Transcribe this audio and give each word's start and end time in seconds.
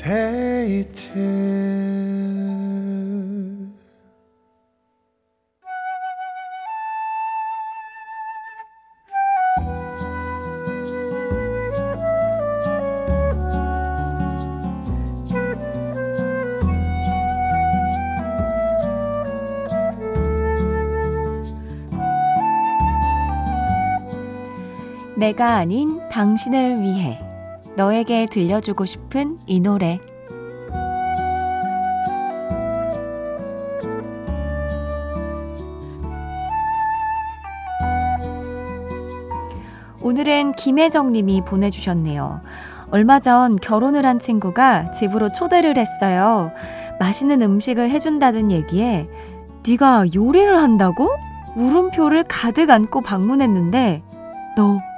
데이트. 0.00 1.10
내가 25.16 25.56
아닌 25.56 26.00
당신을 26.08 26.80
위해 26.80 27.29
너에게 27.76 28.26
들려주고 28.26 28.84
싶은 28.84 29.38
이 29.46 29.60
노래 29.60 30.00
오늘은 40.02 40.52
김혜정 40.52 41.12
님이 41.12 41.42
보내주셨네요. 41.44 42.40
얼마 42.90 43.20
전 43.20 43.56
결혼을 43.56 44.04
한 44.04 44.18
친구가 44.18 44.92
집으로 44.92 45.30
초대를 45.30 45.76
했어요. 45.76 46.50
맛있는 46.98 47.42
음식을 47.42 47.90
해준다는 47.90 48.50
얘기에 48.50 49.08
네가 49.68 50.06
요리를 50.14 50.58
한다고? 50.58 51.10
물음표를 51.54 52.24
가득 52.24 52.70
안고 52.70 53.02
방문했는데 53.02 54.02
너 54.56 54.90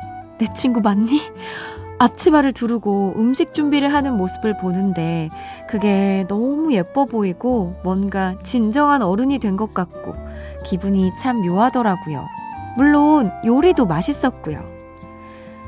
내 0.42 0.48
친구 0.54 0.80
맞니? 0.80 1.20
앞치마를 2.02 2.52
두르고 2.52 3.14
음식 3.16 3.54
준비를 3.54 3.92
하는 3.92 4.16
모습을 4.16 4.56
보는데 4.56 5.30
그게 5.68 6.24
너무 6.28 6.72
예뻐 6.74 7.04
보이고 7.04 7.74
뭔가 7.84 8.34
진정한 8.42 9.02
어른이 9.02 9.38
된 9.38 9.52
것 9.52 9.74
같고 9.74 10.14
기분이 10.64 11.12
참 11.20 11.42
묘하더라고요. 11.42 12.26
물론 12.78 13.30
요리도 13.44 13.84
맛있었고요. 13.86 14.64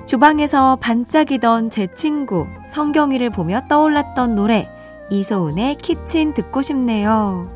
주방에서 0.06 0.76
반짝이던 0.76 1.70
제 1.70 1.86
친구 1.94 2.46
성경이를 2.70 3.28
보며 3.30 3.60
떠올랐던 3.68 4.34
노래 4.34 4.68
이소은의 5.10 5.76
키친 5.76 6.32
듣고 6.32 6.62
싶네요. 6.62 7.48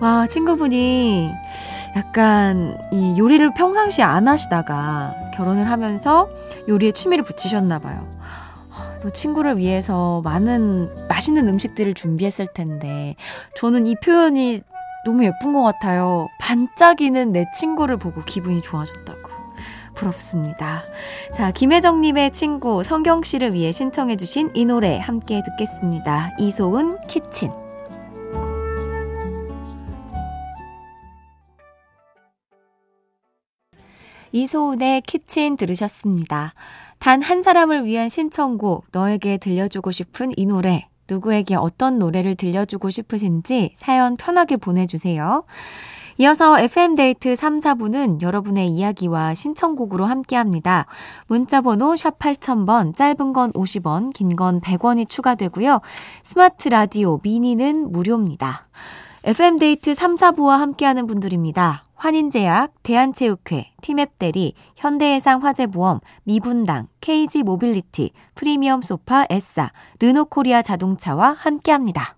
와, 0.00 0.26
친구분이 0.26 1.30
약간 1.96 2.78
이 2.92 3.18
요리를 3.18 3.52
평상시에 3.54 4.04
안 4.04 4.28
하시다가 4.28 5.14
결혼을 5.34 5.68
하면서 5.68 6.28
요리에 6.68 6.92
취미를 6.92 7.24
붙이셨나 7.24 7.78
봐요. 7.78 8.06
또 9.02 9.10
친구를 9.10 9.56
위해서 9.56 10.20
많은 10.22 11.08
맛있는 11.08 11.48
음식들을 11.48 11.94
준비했을 11.94 12.46
텐데 12.54 13.16
저는 13.56 13.86
이 13.86 13.94
표현이 13.96 14.60
너무 15.04 15.24
예쁜 15.24 15.52
것 15.54 15.62
같아요. 15.62 16.28
반짝이는 16.38 17.32
내 17.32 17.46
친구를 17.56 17.96
보고 17.96 18.22
기분이 18.22 18.60
좋아졌다고. 18.62 19.30
부럽습니다. 19.94 20.82
자, 21.32 21.50
김혜정님의 21.50 22.30
친구 22.32 22.82
성경 22.82 23.22
씨를 23.22 23.52
위해 23.52 23.72
신청해주신 23.72 24.52
이 24.54 24.64
노래 24.64 24.98
함께 24.98 25.42
듣겠습니다. 25.42 26.30
이소은 26.38 27.00
키친. 27.06 27.59
이소은의 34.32 35.02
키친 35.02 35.56
들으셨습니다. 35.56 36.52
단 36.98 37.22
한 37.22 37.42
사람을 37.42 37.84
위한 37.86 38.08
신청곡, 38.08 38.86
너에게 38.92 39.38
들려주고 39.38 39.90
싶은 39.90 40.32
이 40.36 40.46
노래, 40.46 40.88
누구에게 41.08 41.54
어떤 41.56 41.98
노래를 41.98 42.34
들려주고 42.34 42.90
싶으신지 42.90 43.72
사연 43.76 44.16
편하게 44.16 44.56
보내주세요. 44.56 45.44
이어서 46.18 46.58
FM데이트 46.60 47.34
3, 47.34 47.60
4부는 47.60 48.20
여러분의 48.20 48.68
이야기와 48.68 49.32
신청곡으로 49.32 50.04
함께 50.04 50.36
합니다. 50.36 50.84
문자번호 51.28 51.96
샵 51.96 52.18
8000번, 52.18 52.94
짧은 52.94 53.32
건 53.32 53.50
50원, 53.52 54.12
긴 54.12 54.36
건 54.36 54.60
100원이 54.60 55.08
추가되고요. 55.08 55.80
스마트 56.22 56.68
라디오, 56.68 57.20
미니는 57.22 57.90
무료입니다. 57.90 58.64
FM데이트 59.24 59.94
3, 59.94 60.16
4부와 60.16 60.58
함께하는 60.58 61.06
분들입니다. 61.06 61.84
환인제약, 62.00 62.82
대한체육회, 62.82 63.72
티맵대리, 63.82 64.54
현대해상 64.74 65.44
화재보험, 65.44 66.00
미분당, 66.22 66.88
KG 67.02 67.42
모빌리티, 67.42 68.12
프리미엄 68.34 68.80
소파 68.80 69.26
에싸, 69.28 69.70
르노코리아 70.00 70.62
자동차와 70.62 71.36
함께합니다. 71.38 72.16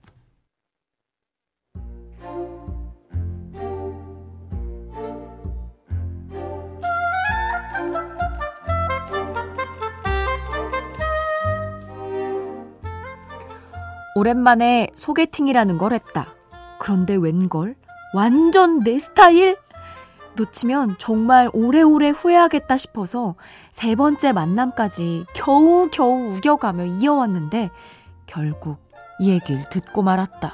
오랜만에 14.14 14.90
소개팅이라는 14.94 15.76
걸 15.76 15.92
했다. 15.92 16.28
그런데 16.78 17.16
웬걸? 17.16 17.74
완전 18.14 18.80
내 18.80 18.98
스타일? 19.00 19.56
놓치면 20.36 20.96
정말 20.98 21.50
오래오래 21.52 22.10
후회하겠다 22.10 22.76
싶어서 22.76 23.34
세 23.70 23.94
번째 23.94 24.32
만남까지 24.32 25.26
겨우겨우 25.34 26.34
우겨가며 26.36 26.84
이어왔는데 26.86 27.70
결국 28.26 28.78
이 29.20 29.30
얘기를 29.30 29.64
듣고 29.68 30.02
말았다. 30.02 30.52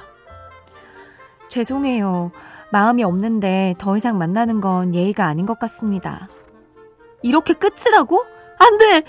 죄송해요. 1.49 2.31
마음이 2.71 3.03
없는데 3.03 3.75
더 3.79 3.97
이상 3.97 4.17
만나는 4.17 4.61
건 4.61 4.93
예의가 4.93 5.25
아닌 5.25 5.45
것 5.45 5.57
같습니다. 5.59 6.27
이렇게 7.23 7.53
끝이라고? 7.53 8.23
안 8.59 8.77
돼! 8.77 9.03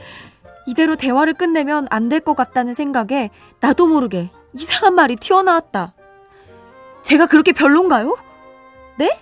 이대로 0.67 0.95
대화를 0.97 1.35
끝내면 1.35 1.87
안 1.91 2.09
될 2.09 2.21
것 2.21 2.35
같다는 2.37 2.75
생각에 2.75 3.31
나도 3.61 3.87
모르게 3.89 4.31
이상한 4.53 4.95
말이 4.95 5.17
튀어나왔다. 5.17 5.95
제가 7.03 7.27
그렇게 7.27 7.53
별론가요? 7.53 8.17
네? 8.99 9.21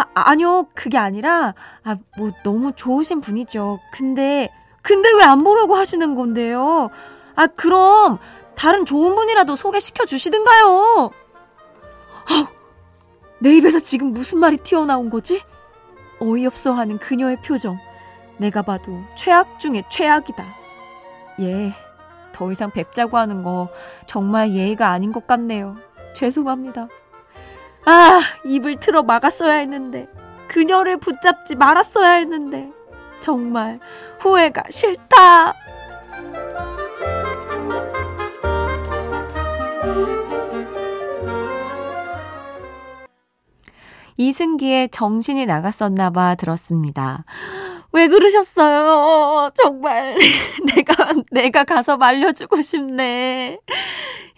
아, 0.00 0.04
아니요. 0.30 0.66
그게 0.74 0.98
아니라, 0.98 1.54
아, 1.84 1.96
뭐, 2.18 2.30
너무 2.44 2.72
좋으신 2.74 3.20
분이죠. 3.20 3.78
근데, 3.92 4.50
근데 4.82 5.10
왜 5.12 5.22
안 5.24 5.42
보려고 5.42 5.74
하시는 5.74 6.14
건데요? 6.14 6.90
아, 7.34 7.46
그럼, 7.46 8.18
다른 8.54 8.84
좋은 8.84 9.14
분이라도 9.14 9.56
소개시켜 9.56 10.04
주시든가요. 10.04 10.66
어, 10.68 11.12
내 13.38 13.56
입에서 13.56 13.78
지금 13.78 14.12
무슨 14.12 14.38
말이 14.38 14.56
튀어나온 14.56 15.10
거지? 15.10 15.42
어이없어 16.20 16.72
하는 16.72 16.98
그녀의 16.98 17.40
표정. 17.42 17.78
내가 18.38 18.62
봐도 18.62 19.00
최악 19.14 19.58
중에 19.58 19.82
최악이다. 19.90 20.44
예, 21.40 21.72
더 22.32 22.50
이상 22.50 22.70
뵙자고 22.70 23.16
하는 23.18 23.42
거 23.42 23.68
정말 24.06 24.52
예의가 24.52 24.90
아닌 24.90 25.12
것 25.12 25.26
같네요. 25.26 25.76
죄송합니다. 26.14 26.88
아, 27.86 28.20
입을 28.44 28.76
틀어 28.80 29.02
막았어야 29.02 29.54
했는데. 29.54 30.08
그녀를 30.48 30.98
붙잡지 30.98 31.54
말았어야 31.54 32.10
했는데. 32.14 32.70
정말 33.20 33.80
후회가 34.20 34.64
싫다. 34.70 35.54
이승기의 44.18 44.88
정신이 44.90 45.46
나갔었나봐 45.46 46.36
들었습니다. 46.36 47.24
왜 47.96 48.08
그러셨어요? 48.08 49.50
정말 49.54 50.14
내가 50.76 51.14
내가 51.30 51.64
가서 51.64 51.96
말려주고 51.96 52.60
싶네. 52.60 53.58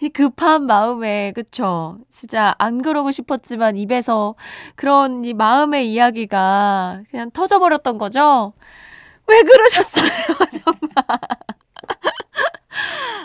이 0.01 0.07
급한 0.09 0.65
마음에 0.65 1.33
그쵸? 1.35 1.97
진짜 2.07 2.55
안 2.57 2.81
그러고 2.81 3.11
싶었지만 3.11 3.75
입에서 3.75 4.35
그런 4.75 5.25
이 5.25 5.33
마음의 5.33 5.91
이야기가 5.91 7.01
그냥 7.11 7.31
터져버렸던 7.31 7.97
거죠? 7.97 8.53
왜 9.27 9.41
그러셨어요? 9.43 10.09
정말. 10.63 11.19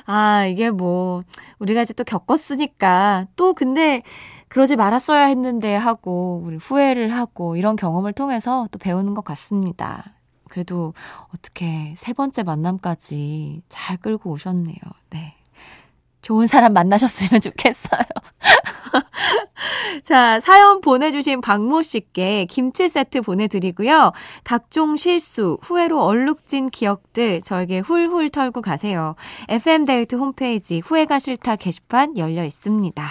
아, 0.07 0.47
이게 0.47 0.71
뭐, 0.71 1.23
우리가 1.61 1.83
이제 1.83 1.95
또 1.95 2.05
겪었으니까, 2.05 3.27
또 3.37 3.55
근데, 3.55 4.03
그러지 4.49 4.77
말았어야 4.77 5.25
했는데 5.27 5.75
하고, 5.77 6.43
우리 6.45 6.57
후회를 6.57 7.15
하고, 7.15 7.57
이런 7.57 7.77
경험을 7.77 8.13
통해서 8.13 8.69
또 8.71 8.79
배우는 8.79 9.15
것 9.15 9.25
같습니다. 9.25 10.14
그래도 10.55 10.95
어떻게 11.35 11.93
세 11.97 12.12
번째 12.12 12.45
만남까지 12.45 13.62
잘 13.69 13.97
끌고 13.97 14.31
오셨네요. 14.31 14.77
네. 15.11 15.35
좋은 16.23 16.47
사람 16.47 16.73
만나셨으면 16.73 17.41
좋겠어요. 17.43 18.05
자, 20.05 20.39
사연 20.39 20.81
보내주신 20.81 21.41
박모 21.41 21.83
씨께 21.83 22.45
김치 22.45 22.89
세트 22.89 23.23
보내드리고요. 23.23 24.12
각종 24.45 24.97
실수, 24.97 25.59
후회로 25.62 26.01
얼룩진 26.01 26.71
기억들 26.71 27.43
저에게 27.43 27.81
훌훌 27.81 28.31
털고 28.31 28.62
가세요. 28.62 29.17
FM데이트 29.49 30.15
홈페이지 30.15 30.79
후회가 30.79 31.19
싫다 31.19 31.56
게시판 31.56 32.17
열려 32.17 32.45
있습니다. 32.45 33.05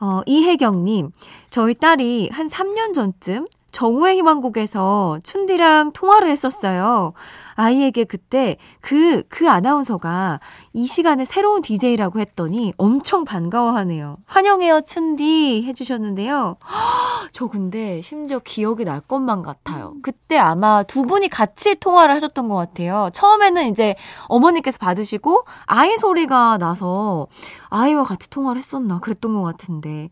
어, 0.00 0.20
이혜경님, 0.26 1.10
저희 1.48 1.72
딸이 1.72 2.28
한 2.32 2.48
3년 2.48 2.92
전쯤 2.92 3.46
정오의 3.72 4.16
희망곡에서 4.18 5.20
춘디랑 5.22 5.92
통화를 5.92 6.30
했었어요. 6.30 7.12
아이에게 7.54 8.04
그때 8.04 8.56
그, 8.80 9.22
그 9.28 9.50
아나운서가 9.50 10.40
이 10.72 10.86
시간에 10.86 11.24
새로운 11.24 11.62
DJ라고 11.62 12.18
했더니 12.20 12.72
엄청 12.78 13.24
반가워하네요. 13.24 14.16
환영해요, 14.26 14.82
춘디 14.82 15.64
해주셨는데요. 15.66 16.56
저 17.32 17.48
근데 17.48 18.00
심지어 18.00 18.38
기억이 18.38 18.84
날 18.84 19.00
것만 19.00 19.42
같아요. 19.42 19.94
그때 20.02 20.38
아마 20.38 20.82
두 20.82 21.02
분이 21.02 21.28
같이 21.28 21.74
통화를 21.74 22.14
하셨던 22.14 22.48
것 22.48 22.56
같아요. 22.56 23.10
처음에는 23.12 23.68
이제 23.68 23.94
어머니께서 24.26 24.78
받으시고 24.78 25.44
아이 25.66 25.96
소리가 25.96 26.58
나서 26.58 27.26
아이와 27.68 28.04
같이 28.04 28.30
통화를 28.30 28.58
했었나 28.58 29.00
그랬던 29.00 29.34
것 29.34 29.42
같은데. 29.42 30.08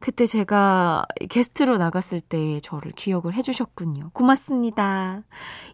그때 0.00 0.26
제가 0.26 1.04
게스트로 1.28 1.76
나갔을 1.76 2.20
때 2.20 2.60
저를 2.60 2.92
기억을 2.92 3.34
해주셨군요. 3.34 4.10
고맙습니다. 4.12 5.22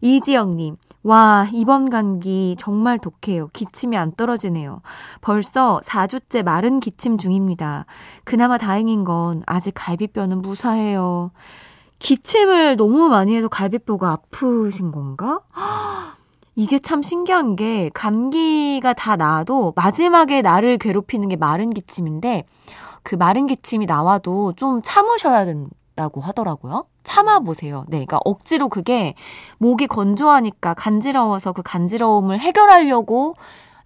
이지영님, 0.00 0.76
와, 1.02 1.46
이번 1.52 1.90
감기 1.90 2.56
정말 2.58 2.98
독해요. 2.98 3.48
기침이 3.52 3.98
안 3.98 4.12
떨어지네요. 4.12 4.80
벌써 5.20 5.80
4주째 5.84 6.42
마른 6.42 6.80
기침 6.80 7.18
중입니다. 7.18 7.84
그나마 8.24 8.56
다행인 8.56 9.04
건 9.04 9.42
아직 9.46 9.72
갈비뼈는 9.74 10.40
무사해요. 10.40 11.30
기침을 11.98 12.76
너무 12.76 13.08
많이 13.08 13.36
해서 13.36 13.48
갈비뼈가 13.48 14.10
아프신 14.10 14.90
건가? 14.90 15.40
이게 16.56 16.78
참 16.78 17.02
신기한 17.02 17.56
게 17.56 17.90
감기가 17.92 18.92
다 18.92 19.16
나아도 19.16 19.72
마지막에 19.74 20.40
나를 20.40 20.78
괴롭히는 20.78 21.28
게 21.28 21.36
마른 21.36 21.70
기침인데 21.70 22.44
그 23.04 23.14
마른 23.14 23.46
기침이 23.46 23.86
나와도 23.86 24.54
좀 24.56 24.80
참으셔야 24.82 25.44
된다고 25.44 26.20
하더라고요. 26.20 26.86
참아보세요. 27.04 27.84
네. 27.86 27.98
그러니까 27.98 28.18
억지로 28.24 28.68
그게 28.68 29.14
목이 29.58 29.86
건조하니까 29.86 30.74
간지러워서 30.74 31.52
그 31.52 31.62
간지러움을 31.62 32.40
해결하려고 32.40 33.36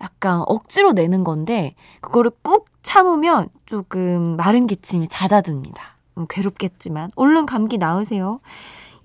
약간 0.01 0.45
억지로 0.47 0.93
내는 0.93 1.25
건데, 1.25 1.75
그거를 2.01 2.31
꾹 2.43 2.67
참으면 2.83 3.49
조금 3.67 4.37
마른 4.37 4.69
기침이 4.69 5.09
잦아듭니다. 5.09 5.83
음, 6.17 6.27
괴롭겠지만. 6.31 7.11
얼른 7.17 7.47
감기 7.47 7.79
나으세요. 7.79 8.39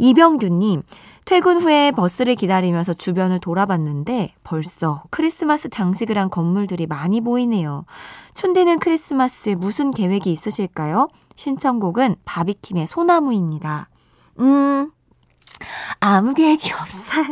이병규님, 0.03 0.81
퇴근 1.23 1.61
후에 1.61 1.91
버스를 1.91 2.35
기다리면서 2.35 2.93
주변을 2.93 3.39
돌아봤는데 3.39 4.33
벌써 4.43 5.03
크리스마스 5.09 5.69
장식을 5.69 6.17
한 6.17 6.29
건물들이 6.29 6.87
많이 6.87 7.21
보이네요. 7.21 7.85
춘디는 8.33 8.79
크리스마스에 8.79 9.55
무슨 9.55 9.91
계획이 9.91 10.29
있으실까요? 10.29 11.07
신청곡은 11.37 12.17
바비킴의 12.25 12.85
소나무입니다. 12.85 13.87
음, 14.41 14.91
아무 16.01 16.33
계획이 16.33 16.73
없어요. 16.73 17.25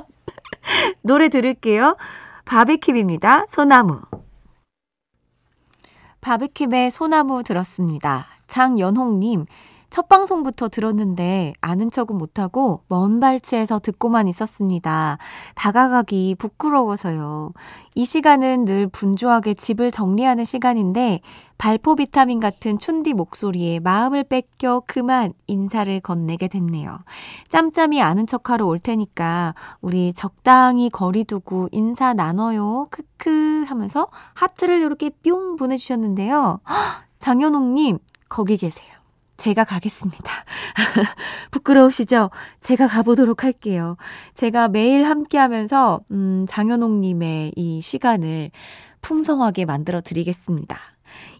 노래 1.02 1.30
들을게요. 1.30 1.96
바비킴입니다. 2.44 3.46
소나무. 3.48 4.02
바비킴의 6.20 6.90
소나무 6.90 7.42
들었습니다. 7.42 8.26
장연홍님, 8.48 9.46
첫 9.90 10.08
방송부터 10.08 10.68
들었는데 10.68 11.52
아는 11.60 11.90
척은 11.90 12.16
못하고 12.16 12.82
먼 12.86 13.18
발치에서 13.18 13.80
듣고만 13.80 14.28
있었습니다. 14.28 15.18
다가가기 15.56 16.36
부끄러워서요. 16.38 17.52
이 17.96 18.04
시간은 18.04 18.66
늘 18.66 18.86
분주하게 18.86 19.54
집을 19.54 19.90
정리하는 19.90 20.44
시간인데 20.44 21.20
발포 21.58 21.96
비타민 21.96 22.38
같은 22.38 22.78
춘디 22.78 23.14
목소리에 23.14 23.80
마음을 23.80 24.22
뺏겨 24.22 24.82
그만 24.86 25.34
인사를 25.48 26.00
건네게 26.00 26.46
됐네요. 26.46 27.00
짬짬이 27.48 28.00
아는 28.00 28.28
척하러 28.28 28.66
올 28.66 28.78
테니까 28.78 29.56
우리 29.80 30.12
적당히 30.12 30.88
거리 30.88 31.24
두고 31.24 31.68
인사 31.72 32.14
나눠요. 32.14 32.86
크크 32.90 33.64
하면서 33.66 34.06
하트를 34.34 34.80
이렇게 34.80 35.10
뿅 35.10 35.56
보내주셨는데요. 35.56 36.60
장현옥님 37.18 37.98
거기 38.28 38.56
계세요. 38.56 38.99
제가 39.40 39.64
가겠습니다. 39.64 40.30
부끄러우시죠? 41.50 42.28
제가 42.60 42.86
가보도록 42.86 43.42
할게요. 43.42 43.96
제가 44.34 44.68
매일 44.68 45.04
함께 45.04 45.38
하면서, 45.38 46.00
음, 46.10 46.44
장현옥님의 46.46 47.54
이 47.56 47.80
시간을 47.80 48.50
풍성하게 49.00 49.64
만들어 49.64 50.02
드리겠습니다. 50.02 50.76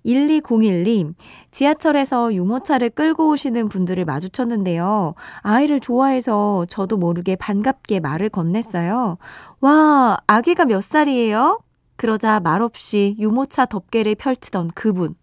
1201님, 0.06 1.14
지하철에서 1.50 2.32
유모차를 2.32 2.88
끌고 2.88 3.28
오시는 3.28 3.68
분들을 3.68 4.02
마주쳤는데요. 4.06 5.14
아이를 5.42 5.78
좋아해서 5.80 6.64
저도 6.70 6.96
모르게 6.96 7.36
반갑게 7.36 8.00
말을 8.00 8.30
건넸어요. 8.30 9.18
와, 9.60 10.16
아기가 10.26 10.64
몇 10.64 10.82
살이에요? 10.82 11.60
그러자 11.96 12.40
말없이 12.40 13.14
유모차 13.18 13.66
덮개를 13.66 14.14
펼치던 14.14 14.70
그분. 14.74 15.14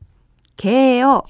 개예요. 0.57 1.24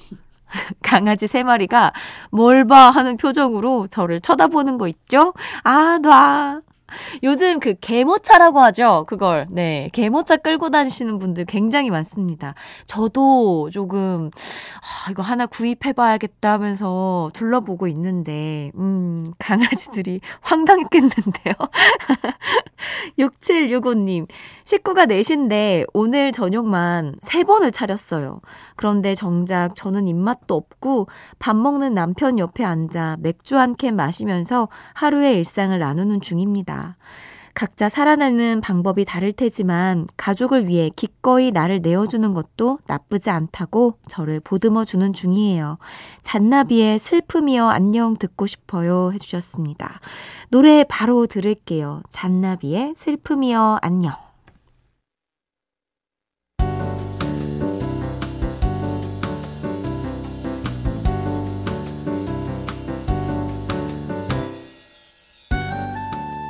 강아지 0.82 1.28
세 1.28 1.44
마리가 1.44 1.94
뭘 2.32 2.66
봐 2.66 2.92
하는 2.92 3.18
표정으로 3.18 3.88
저를 3.88 4.22
쳐다보는 4.22 4.78
거 4.78 4.88
있죠? 4.88 5.34
아, 5.64 6.00
놔. 6.02 6.62
요즘 7.24 7.60
그 7.60 7.76
개모차라고 7.80 8.60
하죠. 8.60 9.06
그걸. 9.08 9.48
네. 9.50 9.90
개모차 9.94 10.38
끌고 10.38 10.70
다니시는 10.70 11.20
분들 11.20 11.46
굉장히 11.46 11.90
많습니다. 11.90 12.54
저도 12.86 13.70
조금, 13.72 14.30
아, 15.08 15.12
이거 15.12 15.22
하나 15.22 15.46
구입해봐야겠다 15.46 16.52
하면서 16.54 17.30
둘러보고 17.34 17.88
있는데, 17.88 18.72
음, 18.78 19.26
강아지들이 19.40 20.22
황당했겠는데요. 20.42 21.54
6765님, 23.20 24.28
식구가 24.66 25.06
넷인데 25.06 25.86
오늘 25.94 26.32
저녁만 26.32 27.16
세 27.22 27.44
번을 27.44 27.72
차렸어요. 27.72 28.42
그런데 28.76 29.16
정작 29.16 29.76
저는 29.76 30.08
입맛도 30.08 30.56
없고 30.56 31.08
밥 31.40 31.56
먹는 31.56 31.94
남편 31.94 32.38
옆에 32.40 32.64
앉아 32.64 33.18
맥주 33.22 33.58
한 33.58 33.78
캔 33.78 33.96
마시면서 33.96 34.70
하루의 34.96 35.36
일상을 35.36 35.78
나누는 35.78 36.20
중입니다. 36.22 36.77
각자 37.58 37.90
살아나는 37.90 38.62
방법이 38.62 39.04
다를 39.04 39.32
테지만 39.32 40.06
가족을 40.16 40.68
위해 40.68 40.92
기꺼이 40.96 41.50
나를 41.50 41.82
내어주는 41.82 42.32
것도 42.36 42.78
나쁘지 42.86 43.32
않다고 43.32 43.98
저를 44.08 44.40
보듬어 44.40 44.86
주는 44.86 45.12
중이에요. 45.12 45.80
잔나비의 46.22 47.00
슬픔이여 47.00 47.66
안녕 47.66 48.16
듣고 48.16 48.46
싶어요 48.46 49.12
해주셨습니다. 49.14 50.02
노래 50.50 50.84
바로 50.88 51.26
들을게요. 51.26 52.04
잔나비의 52.12 52.94
슬픔이여 52.96 53.80
안녕. 53.82 54.27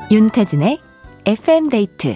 윤태진의 0.09 0.79
FM 1.25 1.67
데이트 1.67 2.15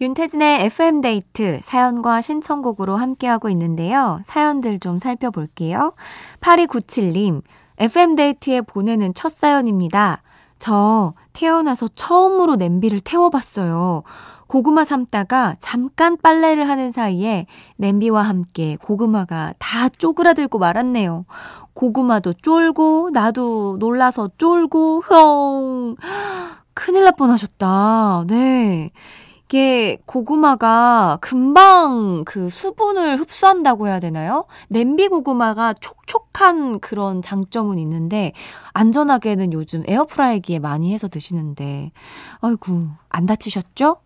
윤태진의 0.00 0.64
FM데이트 0.64 1.60
사연과 1.62 2.22
신청곡으로 2.22 2.96
함께하고 2.96 3.48
있는데요. 3.50 4.20
사연들 4.24 4.80
좀 4.80 4.98
살펴볼게요. 4.98 5.94
8297님, 6.40 7.42
FM데이트에 7.78 8.62
보내는 8.62 9.14
첫 9.14 9.30
사연입니다. 9.30 10.22
저 10.58 11.14
태어나서 11.34 11.86
처음으로 11.94 12.56
냄비를 12.56 12.98
태워봤어요. 12.98 14.02
고구마 14.52 14.84
삶다가 14.84 15.56
잠깐 15.60 16.18
빨래를 16.18 16.68
하는 16.68 16.92
사이에 16.92 17.46
냄비와 17.76 18.20
함께 18.20 18.76
고구마가 18.82 19.54
다 19.58 19.88
쪼그라들고 19.88 20.58
말았네요. 20.58 21.24
고구마도 21.72 22.34
쫄고 22.34 23.08
나도 23.14 23.78
놀라서 23.80 24.28
쫄고 24.36 25.00
흥 25.00 25.96
큰일 26.74 27.04
날 27.04 27.14
뻔하셨다. 27.16 28.26
네. 28.28 28.90
이게 29.46 29.96
고구마가 30.04 31.16
금방 31.22 32.24
그 32.26 32.50
수분을 32.50 33.20
흡수한다고 33.20 33.88
해야 33.88 34.00
되나요? 34.00 34.44
냄비 34.68 35.08
고구마가 35.08 35.76
촉촉한 35.80 36.80
그런 36.80 37.22
장점은 37.22 37.78
있는데 37.78 38.32
안전하게는 38.74 39.54
요즘 39.54 39.82
에어프라이기에 39.86 40.58
많이 40.58 40.92
해서 40.92 41.08
드시는데 41.08 41.92
아이고 42.42 42.88
안 43.08 43.24
다치셨죠? 43.24 43.96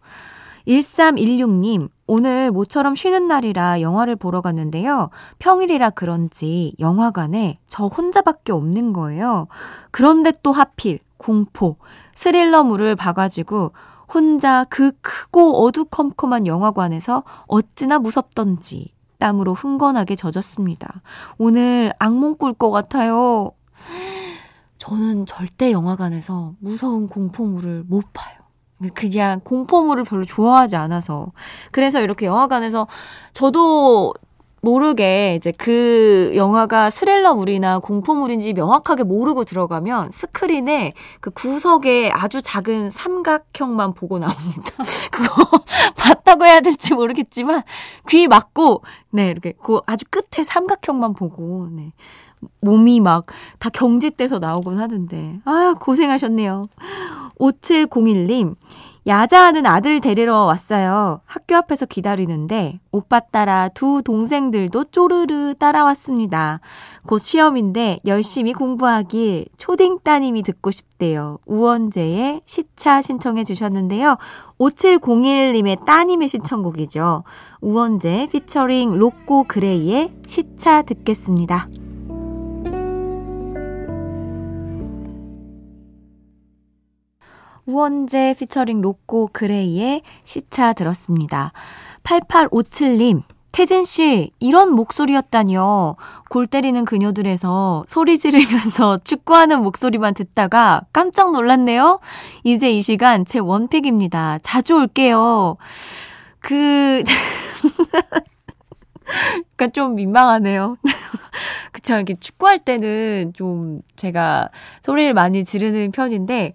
1316님, 0.66 1.88
오늘 2.06 2.50
모처럼 2.50 2.94
쉬는 2.94 3.28
날이라 3.28 3.80
영화를 3.80 4.16
보러 4.16 4.40
갔는데요. 4.40 5.10
평일이라 5.38 5.90
그런지 5.90 6.74
영화관에 6.80 7.58
저 7.66 7.86
혼자밖에 7.86 8.52
없는 8.52 8.92
거예요. 8.92 9.48
그런데 9.90 10.32
또 10.42 10.52
하필 10.52 10.98
공포, 11.16 11.76
스릴러물을 12.14 12.96
봐가지고 12.96 13.72
혼자 14.12 14.64
그 14.64 14.92
크고 15.00 15.64
어두컴컴한 15.64 16.46
영화관에서 16.46 17.24
어찌나 17.46 17.98
무섭던지 17.98 18.94
땀으로 19.18 19.54
흥건하게 19.54 20.14
젖었습니다. 20.14 21.02
오늘 21.38 21.92
악몽 21.98 22.36
꿀 22.36 22.52
것 22.52 22.70
같아요. 22.70 23.52
저는 24.78 25.26
절대 25.26 25.72
영화관에서 25.72 26.54
무서운 26.60 27.08
공포물을 27.08 27.84
못 27.88 28.04
봐요. 28.12 28.45
그냥 28.94 29.40
공포물을 29.40 30.04
별로 30.04 30.24
좋아하지 30.24 30.76
않아서. 30.76 31.32
그래서 31.70 32.00
이렇게 32.00 32.26
영화관에서 32.26 32.86
저도 33.32 34.14
모르게 34.66 35.36
이제 35.36 35.52
그 35.56 36.32
영화가 36.34 36.90
스릴러물이나 36.90 37.78
공포물인지 37.78 38.52
명확하게 38.52 39.04
모르고 39.04 39.44
들어가면 39.44 40.10
스크린에 40.10 40.92
그 41.20 41.30
구석에 41.30 42.10
아주 42.12 42.42
작은 42.42 42.90
삼각형만 42.90 43.94
보고 43.94 44.18
나옵니다. 44.18 44.72
그거 45.12 45.62
봤다고 45.96 46.46
해야 46.46 46.60
될지 46.60 46.94
모르겠지만 46.94 47.62
귀 48.08 48.26
막고 48.26 48.82
네 49.10 49.28
이렇게 49.28 49.52
그 49.62 49.80
아주 49.86 50.04
끝에 50.10 50.42
삼각형만 50.42 51.14
보고 51.14 51.68
네 51.70 51.92
몸이 52.60 53.00
막 53.00 53.26
다 53.58 53.70
경직돼서 53.70 54.38
나오곤 54.38 54.78
하는데 54.78 55.40
아 55.44 55.74
고생하셨네요. 55.80 56.66
5701님 57.38 58.54
야자하는 59.06 59.66
아들 59.66 60.00
데리러 60.00 60.44
왔어요. 60.46 61.20
학교 61.26 61.54
앞에서 61.54 61.86
기다리는데 61.86 62.80
오빠 62.90 63.20
따라 63.20 63.68
두 63.68 64.02
동생들도 64.04 64.84
쪼르르 64.84 65.54
따라왔습니다. 65.60 66.58
곧 67.06 67.18
시험인데 67.18 68.00
열심히 68.04 68.52
공부하길 68.52 69.46
초딩 69.58 70.00
따님이 70.02 70.42
듣고 70.42 70.72
싶대요. 70.72 71.38
우원재의 71.46 72.42
시차 72.46 73.00
신청해 73.00 73.44
주셨는데요. 73.44 74.16
5701님의 74.58 75.84
따님의 75.84 76.26
신청곡이죠. 76.26 77.22
우원재 77.60 78.28
피처링 78.32 78.98
로꼬 78.98 79.44
그레이의 79.46 80.14
시차 80.26 80.82
듣겠습니다. 80.82 81.68
우원재 87.66 88.36
피처링 88.38 88.80
로꼬 88.80 89.28
그레이의 89.32 90.02
시차 90.24 90.72
들었습니다. 90.72 91.52
8857님, 92.04 93.22
태진씨, 93.50 94.30
이런 94.38 94.72
목소리였다니요. 94.72 95.96
골 96.28 96.46
때리는 96.46 96.84
그녀들에서 96.84 97.84
소리 97.88 98.18
지르면서 98.18 98.98
축구하는 99.02 99.62
목소리만 99.62 100.14
듣다가 100.14 100.82
깜짝 100.92 101.32
놀랐네요. 101.32 101.98
이제 102.44 102.70
이 102.70 102.82
시간 102.82 103.24
제 103.24 103.40
원픽입니다. 103.40 104.38
자주 104.42 104.74
올게요. 104.74 105.56
그, 106.38 107.02
그니까 109.56 109.72
좀 109.72 109.96
민망하네요. 109.96 110.76
그쵸. 111.72 111.96
이렇게 111.96 112.14
축구할 112.14 112.58
때는 112.58 113.32
좀 113.34 113.80
제가 113.96 114.50
소리를 114.82 115.14
많이 115.14 115.44
지르는 115.44 115.92
편인데, 115.92 116.54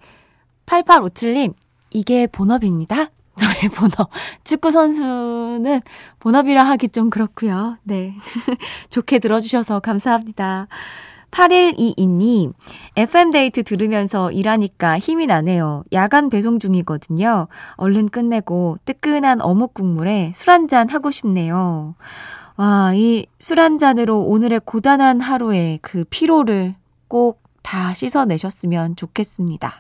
8857님, 0.66 1.54
이게 1.92 2.28
본업입니다. 2.28 3.08
저의 3.36 3.70
본업. 3.74 4.10
축구 4.44 4.72
선수는 4.72 5.82
본업이라 6.20 6.64
하기 6.64 6.90
좀 6.90 7.10
그렇고요. 7.10 7.78
네. 7.84 8.14
좋게 8.90 9.20
들어주셔서 9.20 9.80
감사합니다. 9.80 10.68
8122님, 11.32 12.54
FM데이트 12.98 13.64
들으면서 13.64 14.32
일하니까 14.32 15.00
힘이 15.00 15.28
나네요. 15.28 15.86
야간 15.94 16.30
배송 16.30 16.60
중이거든요. 16.60 17.48
얼른 17.76 18.10
끝내고 18.10 18.78
뜨끈한 18.84 19.40
어묵 19.42 19.74
국물에 19.74 20.34
술 20.36 20.52
한잔 20.52 20.90
하고 20.90 21.10
싶네요. 21.10 21.96
와, 22.58 22.92
이 22.94 23.26
술 23.40 23.60
한잔으로 23.60 24.20
오늘의 24.22 24.62
고단한 24.66 25.20
하루의 25.22 25.80
그 25.82 26.04
피로를 26.10 26.76
꼭 27.08 27.42
다 27.62 27.94
씻어내셨으면 27.94 28.96
좋겠습니다. 28.96 29.72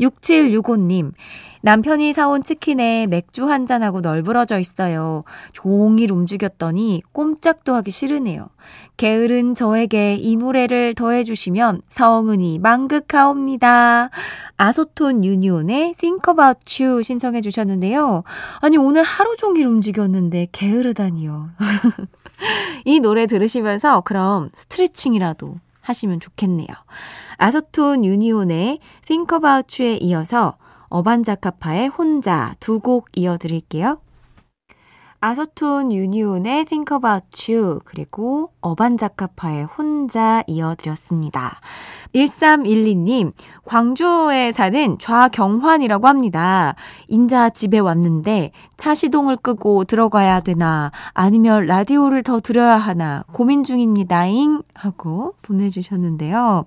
6765님, 0.00 1.12
남편이 1.62 2.14
사온 2.14 2.42
치킨에 2.42 3.06
맥주 3.06 3.48
한 3.48 3.66
잔하고 3.66 4.00
널브러져 4.00 4.58
있어요. 4.58 5.24
종일 5.52 6.10
움직였더니 6.10 7.02
꼼짝도 7.12 7.74
하기 7.74 7.90
싫으네요. 7.90 8.48
게으른 8.96 9.54
저에게 9.54 10.16
이 10.16 10.36
노래를 10.36 10.94
더해주시면 10.94 11.82
성은이 11.88 12.58
망극하옵니다. 12.60 14.10
아소톤 14.56 15.24
유니온의 15.24 15.94
Think 15.98 16.32
About 16.32 16.82
You 16.82 17.02
신청해 17.02 17.42
주셨는데요. 17.42 18.24
아니, 18.60 18.76
오늘 18.78 19.02
하루 19.02 19.36
종일 19.36 19.66
움직였는데 19.66 20.48
게으르다니요. 20.52 21.50
이 22.86 23.00
노래 23.00 23.26
들으시면서 23.26 24.00
그럼 24.02 24.50
스트레칭이라도 24.54 25.56
하시면 25.90 26.20
좋겠네요. 26.20 26.68
아소톤 27.36 28.04
유니온의 28.04 28.78
Think 29.06 29.36
About 29.36 29.82
You에 29.82 29.96
이어서 29.98 30.56
어반자카파의 30.88 31.88
혼자 31.88 32.54
두 32.58 32.80
곡 32.80 33.08
이어드릴게요. 33.14 34.00
아소톤 35.22 35.92
유니온의 35.92 36.64
Think 36.64 36.96
About 36.96 37.52
You 37.52 37.80
그리고 37.84 38.52
어반자카파의 38.62 39.64
혼자 39.64 40.42
이어드렸습니다. 40.46 41.60
1312님, 42.14 43.32
광주에 43.66 44.50
사는 44.50 44.98
좌경환이라고 44.98 46.08
합니다. 46.08 46.74
인자 47.08 47.50
집에 47.50 47.78
왔는데 47.78 48.52
차 48.78 48.94
시동을 48.94 49.36
끄고 49.36 49.84
들어가야 49.84 50.40
되나 50.40 50.90
아니면 51.12 51.66
라디오를 51.66 52.22
더 52.22 52.40
들어야 52.40 52.76
하나 52.76 53.22
고민 53.30 53.62
중입니다잉 53.62 54.62
하고 54.72 55.34
보내주셨는데요. 55.42 56.64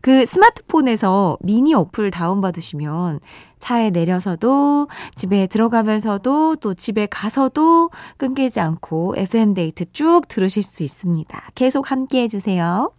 그 0.00 0.24
스마트폰에서 0.26 1.38
미니 1.40 1.74
어플 1.74 2.12
다운받으시면 2.12 3.18
차에 3.58 3.90
내려서도 3.90 4.88
집에 5.14 5.46
들어가면서도 5.46 6.56
또 6.56 6.74
집에 6.74 7.06
가서도 7.06 7.90
끊기지 8.16 8.60
않고 8.60 9.14
FM데이트 9.16 9.92
쭉 9.92 10.22
들으실 10.28 10.62
수 10.62 10.82
있습니다. 10.82 11.50
계속 11.54 11.90
함께 11.90 12.22
해 12.22 12.28
주세요. 12.28 12.92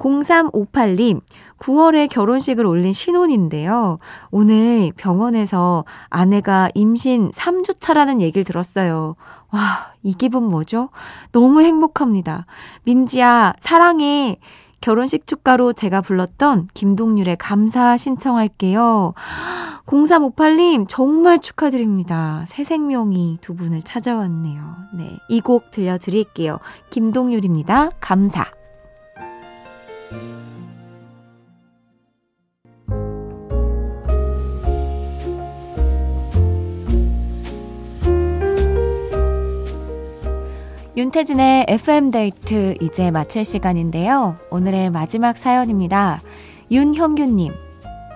0358님, 0.00 1.20
9월에 1.58 2.08
결혼식을 2.08 2.64
올린 2.64 2.92
신혼인데요. 2.92 3.98
오늘 4.30 4.92
병원에서 4.96 5.84
아내가 6.08 6.70
임신 6.74 7.30
3주차라는 7.32 8.20
얘기를 8.20 8.44
들었어요. 8.44 9.14
와, 9.50 9.92
이 10.02 10.14
기분 10.14 10.44
뭐죠? 10.44 10.88
너무 11.32 11.60
행복합니다. 11.60 12.46
민지야, 12.84 13.52
사랑해. 13.60 14.38
결혼식 14.80 15.26
축가로 15.26 15.72
제가 15.72 16.00
불렀던 16.00 16.68
김동률의 16.74 17.36
감사 17.36 17.96
신청할게요. 17.96 19.14
0358님, 19.86 20.86
정말 20.88 21.40
축하드립니다. 21.40 22.44
새 22.46 22.64
생명이 22.64 23.38
두 23.40 23.54
분을 23.54 23.82
찾아왔네요. 23.82 24.76
네. 24.94 25.18
이 25.28 25.40
곡 25.40 25.70
들려드릴게요. 25.70 26.58
김동률입니다. 26.90 27.90
감사. 28.00 28.44
윤태진의 41.00 41.64
FM데이트 41.66 42.74
이제 42.82 43.10
마칠 43.10 43.42
시간인데요. 43.42 44.34
오늘의 44.50 44.90
마지막 44.90 45.38
사연입니다. 45.38 46.20
윤형규님. 46.70 47.54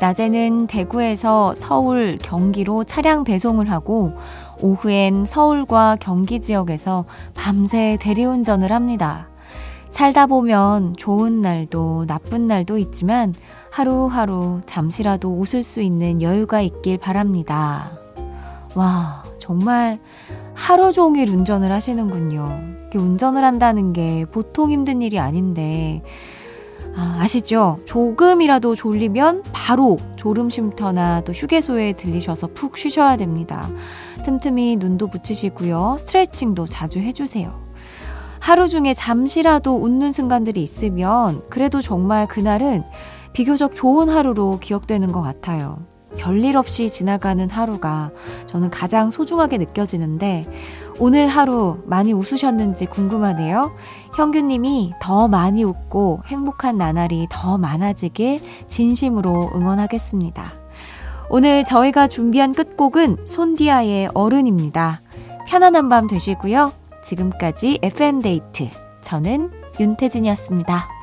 낮에는 0.02 0.66
대구에서 0.66 1.54
서울, 1.56 2.18
경기로 2.18 2.84
차량 2.84 3.24
배송을 3.24 3.70
하고 3.70 4.12
오후엔 4.60 5.24
서울과 5.24 5.96
경기 5.98 6.42
지역에서 6.42 7.06
밤새 7.32 7.96
대리운전을 8.02 8.70
합니다. 8.70 9.28
살다 9.88 10.26
보면 10.26 10.94
좋은 10.98 11.40
날도 11.40 12.04
나쁜 12.06 12.46
날도 12.46 12.76
있지만 12.76 13.32
하루하루 13.70 14.60
잠시라도 14.66 15.34
웃을 15.38 15.62
수 15.62 15.80
있는 15.80 16.20
여유가 16.20 16.60
있길 16.60 16.98
바랍니다. 16.98 17.92
와, 18.74 19.24
정말 19.38 20.00
하루 20.54 20.92
종일 20.92 21.30
운전을 21.30 21.70
하시는군요. 21.72 22.74
운전을 22.94 23.42
한다는 23.42 23.92
게 23.92 24.24
보통 24.30 24.70
힘든 24.70 25.02
일이 25.02 25.18
아닌데, 25.18 26.02
아, 26.96 27.18
아시죠? 27.20 27.78
조금이라도 27.86 28.76
졸리면 28.76 29.42
바로 29.52 29.98
졸음 30.16 30.48
쉼터나 30.48 31.22
또 31.22 31.32
휴게소에 31.32 31.94
들리셔서 31.94 32.50
푹 32.54 32.76
쉬셔야 32.78 33.16
됩니다. 33.16 33.68
틈틈이 34.24 34.76
눈도 34.76 35.08
붙이시고요. 35.08 35.96
스트레칭도 35.98 36.66
자주 36.66 37.00
해주세요. 37.00 37.52
하루 38.38 38.68
중에 38.68 38.94
잠시라도 38.94 39.76
웃는 39.76 40.12
순간들이 40.12 40.62
있으면 40.62 41.42
그래도 41.50 41.80
정말 41.80 42.28
그날은 42.28 42.84
비교적 43.32 43.74
좋은 43.74 44.08
하루로 44.08 44.60
기억되는 44.60 45.10
것 45.10 45.20
같아요. 45.20 45.78
별일 46.18 46.56
없이 46.56 46.88
지나가는 46.88 47.48
하루가 47.48 48.10
저는 48.48 48.70
가장 48.70 49.10
소중하게 49.10 49.58
느껴지는데 49.58 50.46
오늘 50.98 51.26
하루 51.26 51.78
많이 51.86 52.12
웃으셨는지 52.12 52.86
궁금하네요. 52.86 53.72
형규님이 54.16 54.92
더 55.00 55.28
많이 55.28 55.64
웃고 55.64 56.22
행복한 56.26 56.78
나날이 56.78 57.26
더 57.30 57.58
많아지길 57.58 58.40
진심으로 58.68 59.50
응원하겠습니다. 59.54 60.44
오늘 61.30 61.64
저희가 61.64 62.06
준비한 62.06 62.52
끝곡은 62.54 63.26
손디아의 63.26 64.10
어른입니다. 64.14 65.00
편안한 65.48 65.88
밤 65.88 66.06
되시고요. 66.06 66.72
지금까지 67.02 67.80
FM데이트. 67.82 68.68
저는 69.02 69.50
윤태진이었습니다. 69.80 70.93